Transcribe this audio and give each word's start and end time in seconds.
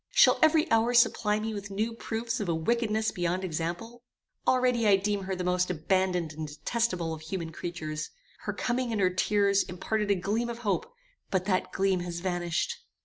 Shall 0.09 0.39
every 0.41 0.65
hour 0.71 0.95
supply 0.95 1.39
me 1.39 1.53
with 1.53 1.69
new 1.69 1.93
proofs 1.93 2.39
of 2.39 2.49
a 2.49 2.55
wickedness 2.55 3.11
beyond 3.11 3.43
example? 3.43 4.01
Already 4.47 4.87
I 4.87 4.95
deem 4.95 5.25
her 5.25 5.35
the 5.35 5.43
most 5.43 5.69
abandoned 5.69 6.33
and 6.33 6.47
detestable 6.47 7.13
of 7.13 7.21
human 7.21 7.51
creatures. 7.51 8.09
Her 8.39 8.53
coming 8.53 8.91
and 8.91 8.99
her 8.99 9.11
tears 9.11 9.61
imparted 9.61 10.09
a 10.09 10.15
gleam 10.15 10.49
of 10.49 10.57
hope, 10.65 10.91
but 11.29 11.45
that 11.45 11.71
gleam 11.71 11.99
has 11.99 12.19
vanished." 12.19 12.79